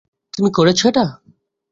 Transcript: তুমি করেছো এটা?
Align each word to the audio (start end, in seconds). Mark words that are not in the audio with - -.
তুমি 0.33 0.49
করেছো 0.51 0.83
এটা? 0.89 1.05